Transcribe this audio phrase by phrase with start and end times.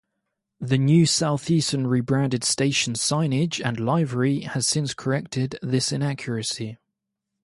[0.59, 6.79] The new Southeastern re-branded station signage and livery has since corrected this inaccuracy.